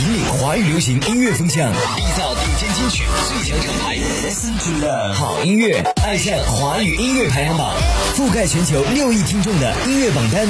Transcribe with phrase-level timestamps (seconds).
[0.00, 3.94] 引领华语流行音乐风向，缔造顶尖金曲，最强厂牌。
[3.94, 7.72] l i l o 好音乐，爱上华语音乐排行榜，
[8.14, 10.46] 覆盖全球六亿听众的音乐榜单。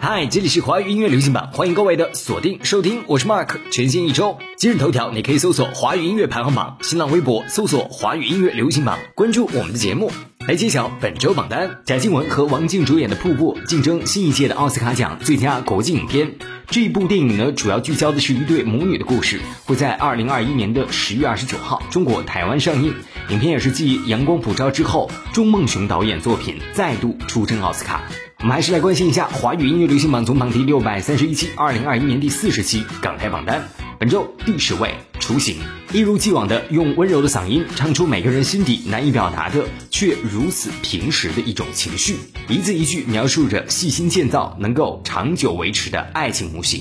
[0.00, 3.56] 嗨，这里是华语音乐流行榜，欢迎各位的锁定收听，我是 Mark。
[3.70, 10.10] 全新一周，今日头条你可以搜索“华语音乐排行榜”，新浪微博搜索“华语音乐流行榜”，关注我们的节目。
[10.48, 11.82] 来揭晓本周榜单。
[11.84, 16.32] 贾静雯和王静主演的《瀑布》竞争新一届的奥斯卡奖最佳国际影片。
[16.70, 22.94] 这一部电影呢，主要聚焦的是一对母女的故事，会在二零二一年的十月二十九号中国台湾上映。
[23.28, 28.02] 影片也是继《阳光普照》之后，钟梦熊导演作品再度出征奥斯卡。
[28.40, 33.68] 我们还是来关心一下华语音乐流行榜总榜第六百三十一期，二零二一年第四十期港台榜单。
[33.98, 35.56] 本周第十位，雏形
[35.92, 42.14] 一如既往的用温柔的嗓音唱出每个人心底难以表达的，却如此平实的一种情绪，
[42.48, 46.80] 一字一句描述着细心建造能够长久维持的爱情模型。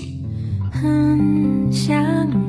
[1.74, 2.47] 想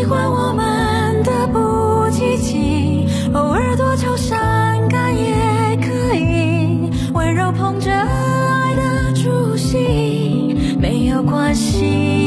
[0.00, 12.19] 喜欢我们的不积极，偶尔多愁善感也可以，温柔捧着爱的初心，没有关系。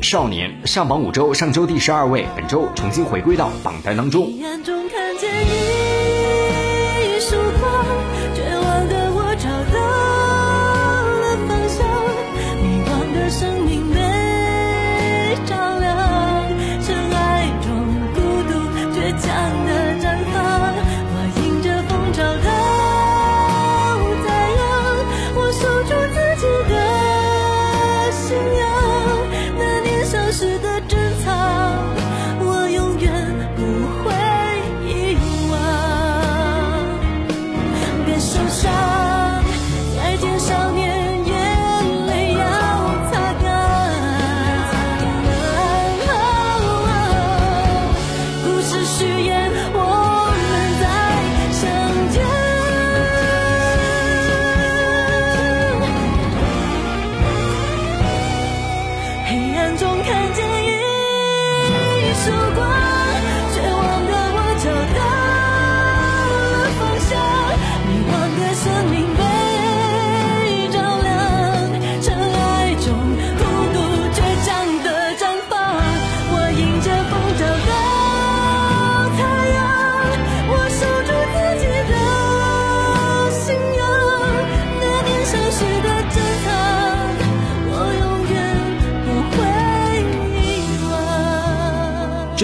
[0.00, 4.30] 少年上榜五周，上周第十二位，本周重新回归到榜单当中。
[62.24, 62.53] so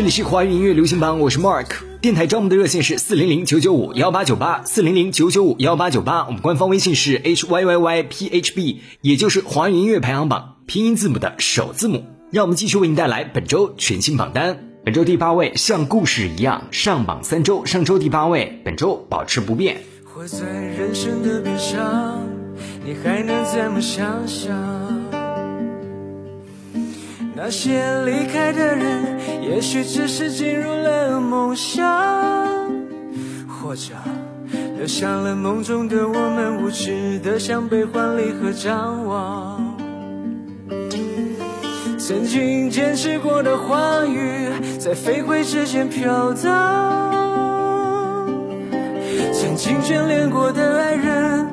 [0.00, 1.66] 这里是华语音乐流行榜，我是 Mark。
[2.00, 6.24] 电台招募的热线是四零零九九五幺八九八，四零零九九五幺八九八。
[6.26, 12.02] 我们官方微信是 H Y Y Y P H B，也就是华语音乐排行榜拼音字母的首字母。
[12.30, 14.70] 让我们继续为您带来本周全新榜单。
[14.86, 19.76] 本周第八位像故事一样上榜三周，上周第八位，本周保持不变。
[20.02, 21.42] 活在人生的
[22.86, 24.98] 你还能怎么想象？
[27.42, 32.46] 那些离开的人，也许只是进入了梦乡，
[33.48, 33.94] 或者
[34.76, 39.74] 留下了梦中的我们，无知的向悲欢离合张望。
[41.98, 47.06] 曾经坚持过的话语，在飞灰之间飘荡。
[49.32, 51.46] 曾经眷恋过的爱人，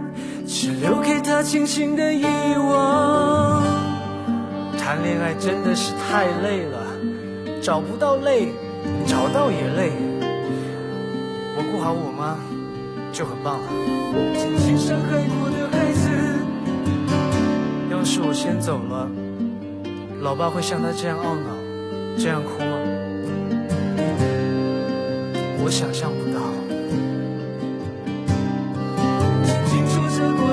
[0.45, 2.25] 只留给他轻轻的遗
[2.57, 3.87] 忘。
[4.88, 6.80] 谈恋爱真的是太累了，
[7.62, 8.48] 找不到累，
[9.06, 9.92] 找到也累。
[11.57, 12.38] 我顾好我妈，
[13.12, 13.66] 就很棒了。
[17.92, 19.10] 要是我先走了，
[20.22, 21.50] 老爸会像他这样懊恼，
[22.18, 22.80] 这样哭吗？
[25.66, 26.40] 我想象不到。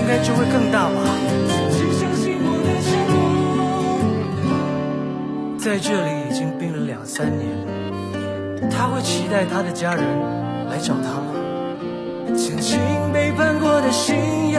[0.00, 0.96] 应该就会更大吧。
[5.56, 10.02] 在这里已经病了两三年，他会期待他的家人
[10.68, 12.34] 来找他吗？
[12.34, 12.80] 曾经
[13.12, 14.49] 背叛过的心。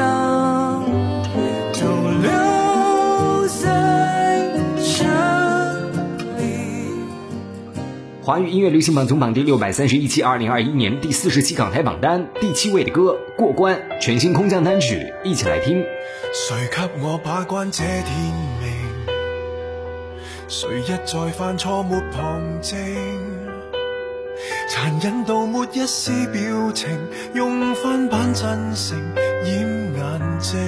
[8.24, 15.84] 华语音乐流行榜总榜第六百三十一期二零二一年第四十期港台榜单第七位的歌过关全新空降单曲一起来听
[16.32, 19.10] 谁给我把关这天明
[20.48, 22.78] 谁一再犯错没旁证
[24.70, 26.88] 残忍到没一丝表情
[27.34, 29.00] 用翻版真诚
[29.46, 30.60] 掩眼睛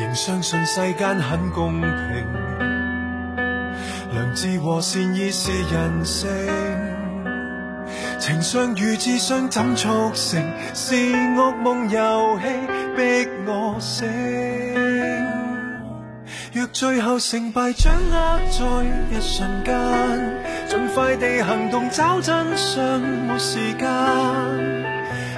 [0.00, 2.57] 仍相信世间很公平
[4.18, 6.28] 良知和善意是人性，
[8.18, 10.42] 情商与智商怎促成？
[10.74, 12.48] 是恶梦游戏
[12.96, 14.04] 逼我醒。
[16.52, 23.86] 若最后成败掌握在一瞬间，尽快地行动找真相，没时间。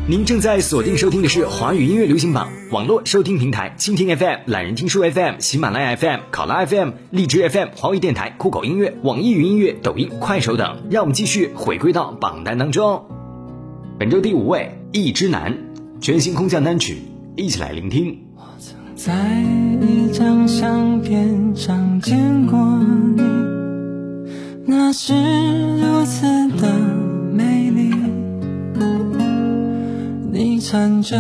[0.09, 10.77] 您正在锁定收听的是华语音乐流行榜网络收听平台蜻蜓 FM、懒人听书 FM、喜马拉雅 FM、考拉 FM、荔枝 FM、华语电台、酷狗音乐、网易云音乐、抖音、快手等。
[10.89, 13.03] 让我们继续回归到榜单当中，
[13.99, 15.57] 本周第五位，易之南
[15.99, 16.99] 全新空降单曲，
[17.35, 18.17] 一起来聆听。
[18.37, 19.43] 我曾在
[19.85, 22.57] 一张相片上见过
[23.17, 23.23] 你，
[24.67, 25.09] 那是
[25.81, 27.07] 如此的。
[30.37, 31.15] 你穿着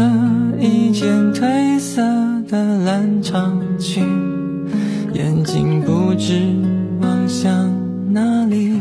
[0.59, 1.99] 一件褪色
[2.47, 4.03] 的蓝长裙，
[5.13, 6.39] 眼睛不知
[7.01, 7.51] 望向
[8.13, 8.79] 哪里。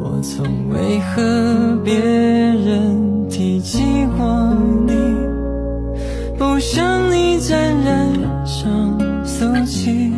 [0.00, 3.80] 我从未和别人提起
[4.18, 4.52] 过
[4.84, 4.92] 你，
[6.36, 10.12] 不想你沾染上俗气。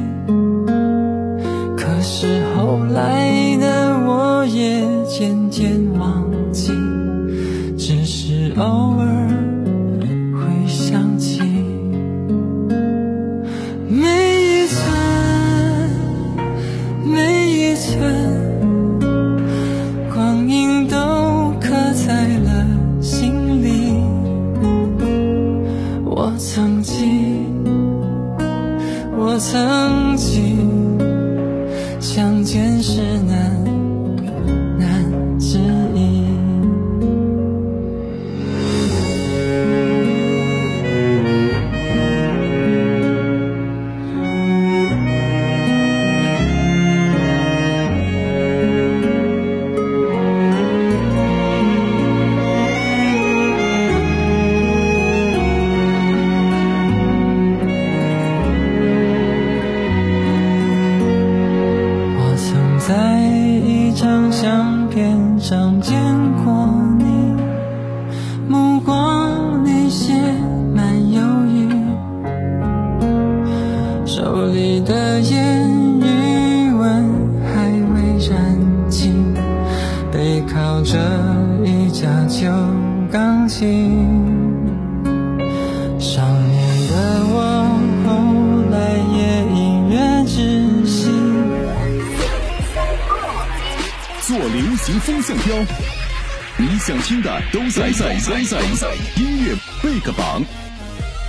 [97.97, 98.89] 在在在在！
[99.17, 100.43] 音乐贝克榜，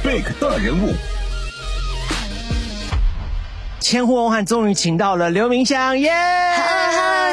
[0.04, 0.94] 贝克大人物，
[3.80, 6.12] 千呼万唤终于请到了刘明湘耶！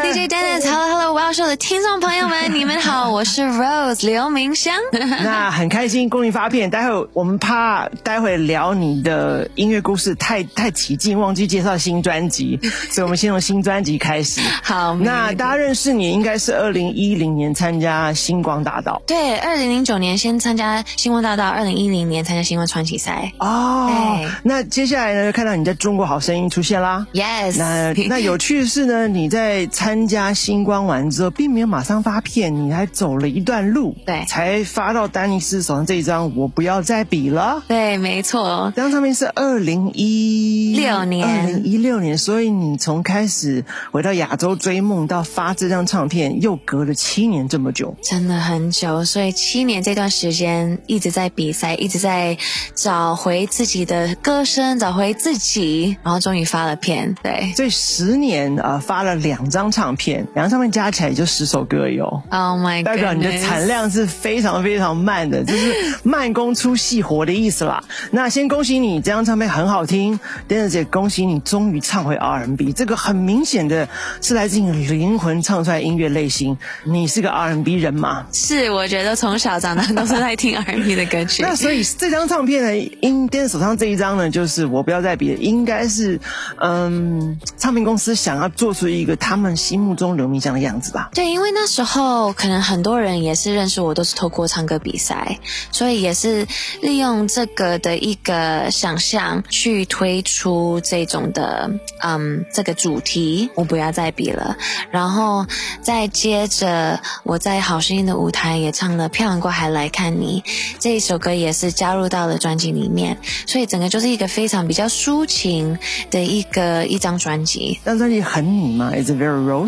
[0.02, 4.74] DJ d e n n i Hello Hello，我要说的听众朋友们， 你们好，我是 Rose 刘明湘。
[4.90, 6.68] 那很开心，恭喜发片。
[6.68, 12.58] 待会我们怕待会聊你的音乐故事太太起劲，忘记介绍新专辑，
[12.90, 14.40] 所以我们先从新专辑开始。
[14.64, 23.32] 好，那大家认识你应该是二零一零年参加星光大道，对，二零零九年先参加星光大道，二零一零年参加星光传奇赛。
[23.38, 27.06] 哦，那接下来呢，就看到你在中国好声音出现啦。
[27.14, 37.62] Yes，那那有趣的是呢，你在参参加星光完之后，并没有马上发片，你还走了一段路，对，才发到丹尼斯手上这一张，我不要再比了。
[37.68, 49.04] 对，没错，这张唱片是二零一六年，二零一六年，所以你从开始回到亚洲追梦到发这张唱片，又隔了七年这么久，真的很久。
[49.04, 52.38] 所以七年这段时间一直在比赛，一直在
[52.74, 57.14] 找回自己的歌声，找回自己，然后终于发了片。
[57.22, 59.81] 对，这十年呃发了两张唱。
[59.82, 62.04] 唱片，两张唱片加起来也就十首歌哟。
[62.30, 65.72] Oh my god，代表你的产量是非常非常慢的，就是
[66.04, 67.82] 慢工出细活的意思啦。
[68.12, 70.20] 那先恭喜你，这张唱片很好听。
[70.46, 73.88] d e n n i s 姐，恭喜你终于唱回 r n b 这个很明显的
[74.20, 76.56] 是来自于灵魂唱出来的音乐类型。
[76.84, 78.24] 你是个 r n b 人吗？
[78.32, 81.42] 是，我觉得从小长大都是在听 r n b 的歌曲。
[81.42, 86.20] 那所以这张唱片呢因 d e n n i s 手上这一张呢，就是我不要再比，应该是
[86.60, 89.52] 嗯，唱片公司想要做出一个他们。
[89.72, 91.08] 心目中刘明湘的样子吧？
[91.14, 95.38] 对，因为那时候可能很多人也是认识我，都是透过唱歌比赛，
[95.70, 96.46] 所以也是
[96.82, 101.70] 利用这个的一个想象去推出这种的
[102.02, 103.48] 嗯这个主题。
[103.54, 104.58] 我不要再比了，
[104.90, 105.46] 然后
[105.80, 110.42] 再接着我在好声音的舞台也唱了《漂洋过海来看你》
[110.80, 115.78] 这一首歌，也是加入到了专辑里面，所以整个就是一个非常比较抒情
[116.10, 117.80] 的一个一张专辑。
[117.84, 119.61] 那专辑很你吗？Is very r a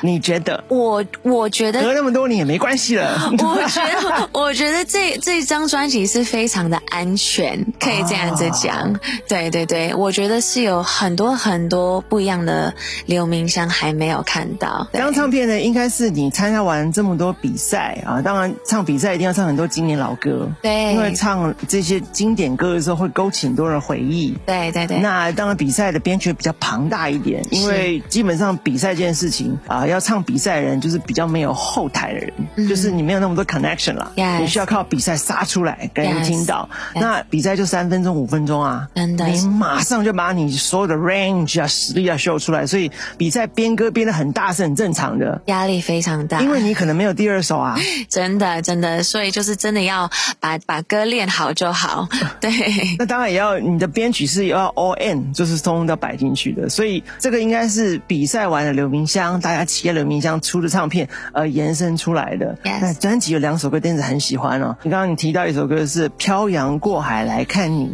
[0.00, 0.62] 你觉得？
[0.68, 3.18] 我我觉得隔那么多年也没关系了。
[3.38, 8.94] 我觉得，我觉得这这张专辑是非常的安全，可以这样子讲。
[9.28, 12.72] 对对对，我觉得是有很多很多不一样的
[13.06, 14.86] 刘明湘还没有看到。
[14.92, 20.48] 这张唱片呢，应该是你参加完这么多比赛啊，当然唱比赛一定要唱很多经典老歌。
[20.62, 24.32] 对，因为唱这些经典歌的时候会勾起很多人回忆。
[24.46, 24.98] 对对对。
[24.98, 28.87] 那当然比赛的编曲比较庞大一点，因为基本上比赛。
[28.94, 36.68] 这件事情啊，要唱比赛的人就是比较没有后台的人，就是你没有那么多 connection 啦，你需要靠比赛杀出来给人听到。
[36.94, 47.76] 那比赛就三分钟、五分钟啊，真的，你马上就把你所有的 range 啊、实力啊 show 出来，所以比赛编歌编的很大是很正常的，压力非常大，因为你可能没有第二首啊，
[48.08, 52.08] 真的真的，所以就是真的要把把歌练好就好。
[52.40, 52.50] 对，
[52.98, 58.77] 那当然也要你的编曲是要 all in，就是通通都要摆进去的，所以这个应该是比赛完了。
[58.78, 64.76] 柳明香，大家企业柳明香出的唱片而延伸出来的那专辑有两首歌，电子很喜欢哦。
[64.84, 67.90] 你刚刚你提到一首歌是《漂洋过海来看你》，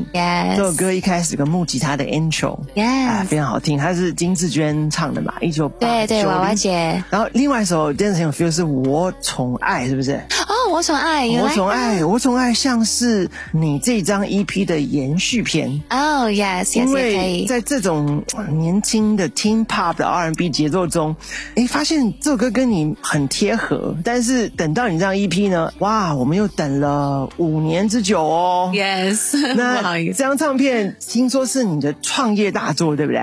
[0.57, 7.03] 这首歌一开始跟木吉他的 intro 啊非常好听，它是金志娟唱的嘛，一九八对对娃娃姐。
[7.11, 10.13] 然后另外一首电子 feel 是我宠爱，是不是？
[10.15, 15.81] 哦，我宠爱，我宠爱，我宠爱，像是你这张 EP 的延续篇。
[15.89, 20.71] 哦，yes，yes，因为在这种年轻的 teen pop 的 R&B 结。
[20.89, 21.15] 中，
[21.55, 33.23] 哎，发现这首歌跟你很贴合，但是等到你这张 EP 呢，哇，我们又等了五年之久哦，yes，那 这张唱片听说是你的创业大作，对不对？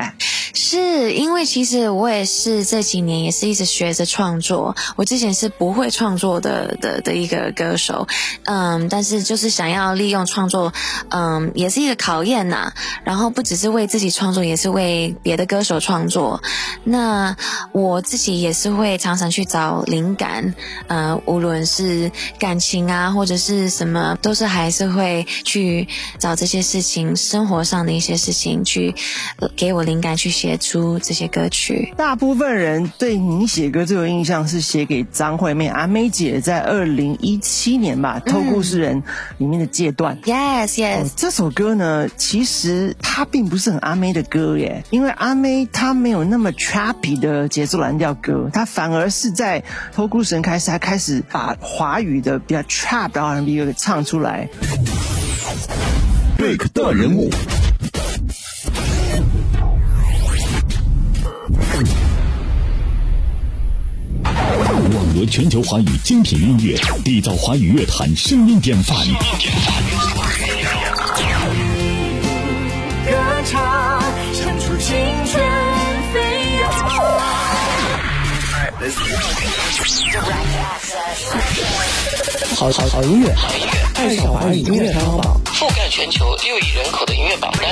[0.74, 8.08] 是因为其实我也是这几年也是一直学着创作，我之前是不会创作的的的一个歌手，
[8.46, 10.72] 嗯，但是就是想要利用创作，
[11.10, 12.72] 嗯，也是一个考验呐。
[13.04, 16.42] 然后不只是为自己创作，也是为别的歌手创作。
[16.86, 17.36] 那
[17.74, 20.56] 我自己也是会常常去找灵感，
[20.88, 28.96] 呃，无论是感情啊，或者是什么，都是还是会去找这些事情，生活上的一些事情去
[29.58, 30.58] 给我灵感去写。
[30.62, 39.02] 出这些歌曲，大部分人对你写歌最有印象是写给张惠妹阿妹姐，在二零一七年吧，偷故事人
[39.40, 40.20] 里面的阶段。
[40.22, 49.64] Yes yes，这首歌呢，其实它并不是很阿妹的歌耶，因为阿妹她没有那么 trappy 的节奏蓝调歌，她反而是在
[49.96, 54.48] 偷故事人开始她开始把华语的比较 trap 的 R N B 歌给唱出来。
[56.38, 57.30] Big 大人物。
[65.28, 68.98] 全球华语精品音乐，缔造华语乐坛声音典范。
[73.06, 73.12] 歌
[73.46, 74.00] 唱，
[74.34, 74.98] 出青
[75.32, 75.48] 春
[76.12, 76.72] 飞扬。
[82.56, 87.70] 好好好音乐，好音乐，爱上华语音乐排行榜，覆盖全球六亿人口的音乐榜单。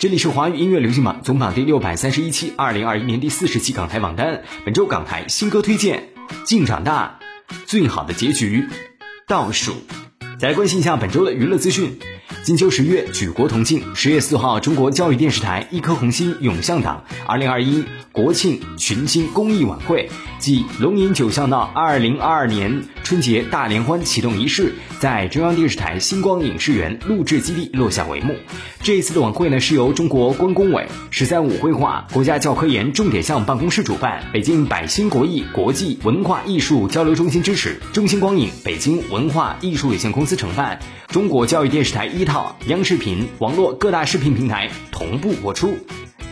[0.00, 4.44] 这里是华语音乐流行榜总榜第六百三十一期，二零二一年第四十期港台榜单。
[4.64, 6.10] 本周港台新歌推荐：
[6.46, 7.18] 《静长大》，
[7.66, 8.60] 《最好的结局》，
[9.26, 9.72] 倒数。
[10.38, 11.98] 再关心一下本周的娱乐资讯。
[12.42, 13.82] 金秋十月，举国同庆。
[13.94, 28.36] 十月四号，中国教育电视台《一颗红心涌向党》二零二一国庆群星公益晚会暨“龙吟九巷闹”二零二二年春节大联欢启动仪式，在中央电视台星光影视园录制基地落下帷幕。
[28.82, 40.78] 这一次的晚会呢，是由中国关工委“十三五”规划国家教科研重点项目办公室主办，北京百星国艺国际文化艺术交流中心支持，中星光影北京文化艺术有限公司承办。
[41.08, 45.74] 中国教育电视台一套、央视频、网络各大视频平台同步播出。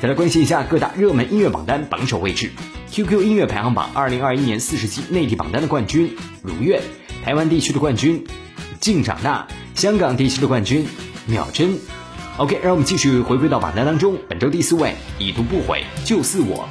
[0.03, 2.51] 再来关心一下各大热门音乐榜单榜首位置。
[2.91, 6.83] QQ 音乐排行榜二零二一年四十期内地榜单的冠军，如愿；
[7.25, 8.23] 台湾地区的冠军，
[8.79, 9.49] 靖长大》，
[9.81, 10.85] 香港地区的冠军，
[11.27, 11.79] 秒针。
[12.37, 14.19] OK，让我们继续回归到榜单当中。
[14.29, 16.69] 本周第四位，已读不回，就是我。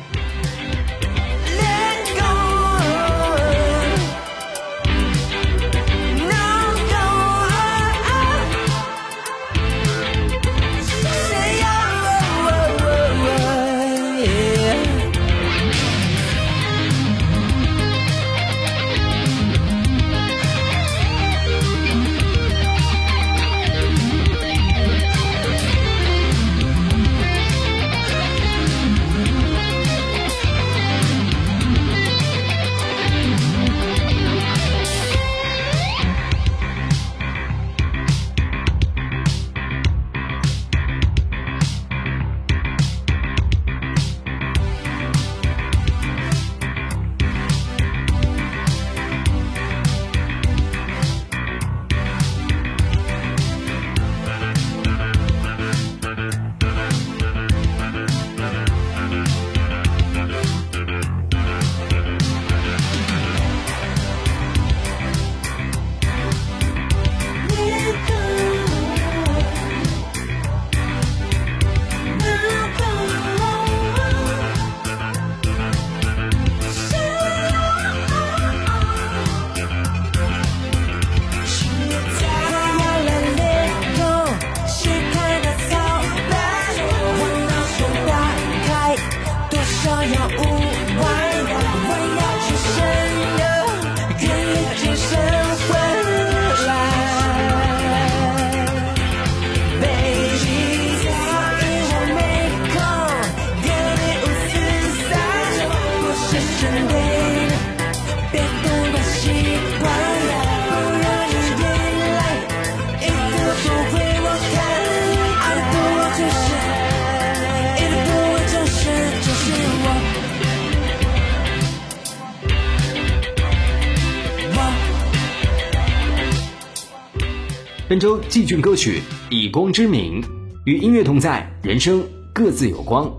[128.00, 130.22] 周季俊歌曲《以光之名》，
[130.66, 132.04] 与音乐同在，人生
[132.34, 133.10] 各自有光。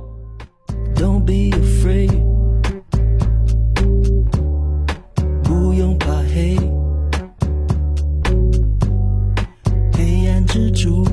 [0.95, 2.11] Don't be afraid，
[5.43, 6.57] 不用怕黑，
[9.93, 11.07] 黑暗之主，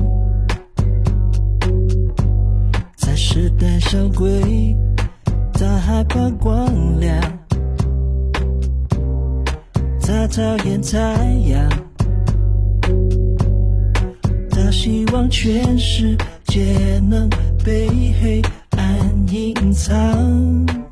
[2.96, 4.76] 在时代上跪，
[5.54, 6.66] 他害怕光
[7.00, 7.20] 亮，
[10.02, 10.98] 他讨厌太
[11.48, 11.93] 阳。
[14.74, 16.60] 希望全世界
[17.08, 17.28] 能
[17.64, 17.86] 被
[18.20, 18.42] 黑
[18.76, 18.98] 暗
[19.32, 20.83] 隐藏。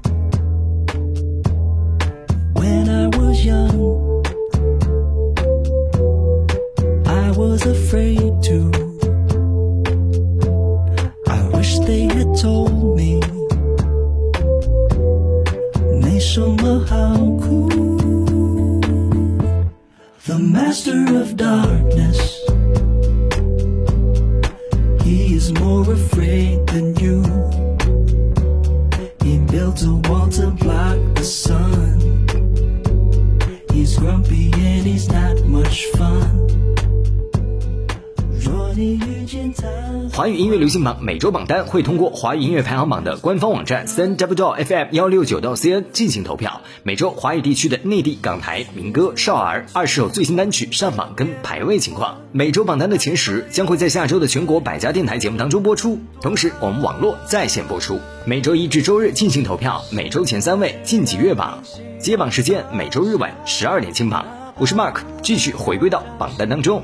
[41.00, 46.60] 每周榜单会通过华语音乐排行榜的官方网站三 w d f m 1 6 9到 cn 进行投票。
[46.82, 52.18] 每周华语地区的内地、港台、民歌、少儿二十首最新单曲上榜跟排位情况。
[52.32, 58.00] 每周榜单的前十将会在下周的全国百家电台节目当中播出，同时我们网络在线播出。
[58.26, 61.62] 每周一至周日进行投票，每周前三位晋级月榜。
[62.00, 64.26] 揭榜时间每周日晚十二点清榜。
[64.58, 66.82] 我是 Mark，继续回归到榜单当中。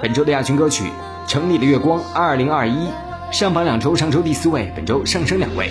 [0.00, 0.84] 本周的亚军歌曲
[1.30, 2.72] 《城里的月光》二零二一。
[3.38, 5.70] 上榜两周，上周第四位，本周上升两位。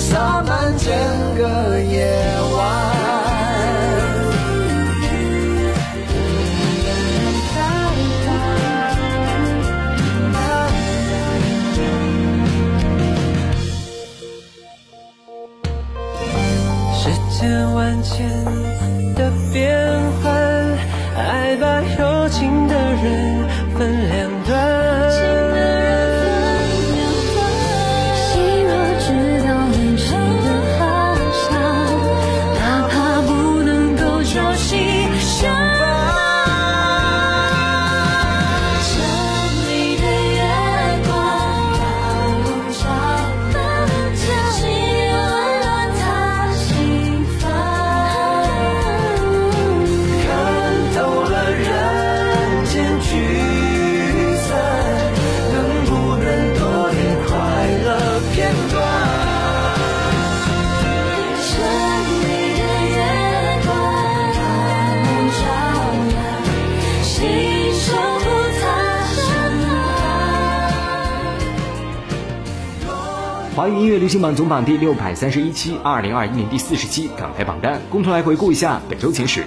[0.00, 0.90] 洒满整
[1.36, 2.29] 个夜。
[74.00, 79.44] 流行榜总榜第六百三十一期，二零二一年第四十期港台榜单，共同来回顾一下本周前十：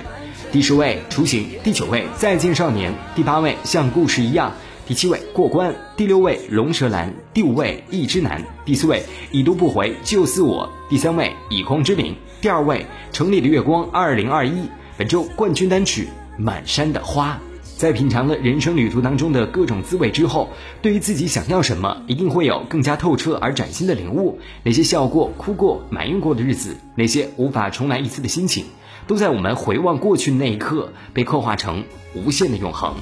[0.51, 4.51] 第十位《雏形》，第九位《再见少年》，第八位《像故事一样》，
[4.87, 8.97] 第七位《过关》，第六位《龙舌兰》，第五位《一只男》，第四位
[9.31, 14.53] 《已读不回就似我》，第三位《以空之名》，第二位《城里的月光》，二零二一
[14.95, 16.03] 本周冠军单曲
[16.39, 17.39] 《满山的花》。
[17.83, 20.49] 在品尝了人生旅途当中的各种滋味之后，
[20.81, 24.39] 对于自己想要什么，一定会有更加透彻而崭新的领悟。
[24.63, 28.63] 那些笑过、哭过、埋怨过的日子，那些无法重来一次的心情，
[29.05, 31.83] 都在我们回望过去那一刻被刻画成
[32.15, 32.95] 无限的永恒。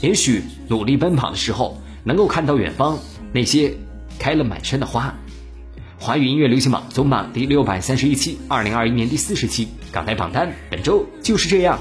[0.00, 2.96] 也许努力奔跑的时候，能够看到远方
[3.32, 3.74] 那些
[4.20, 5.12] 开了满山的花。
[5.98, 11.76] 华语音乐流行榜总榜第六百三十一期，二零二一年第四十期港台榜单，本周就是这样。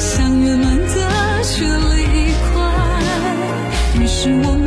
[0.00, 4.65] 相约难得却离开于是我们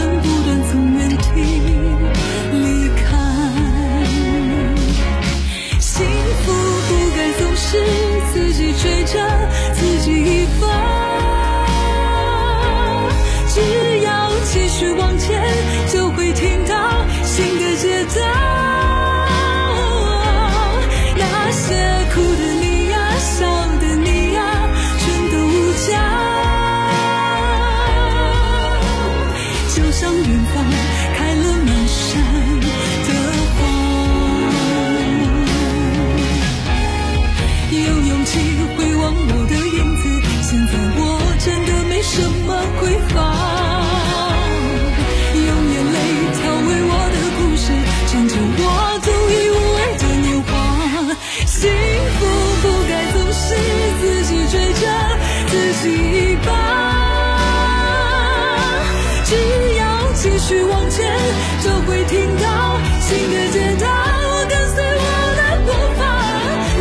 [63.12, 64.90] 新的街道，我跟随我
[65.36, 65.68] 的步
[65.98, 66.02] 伐。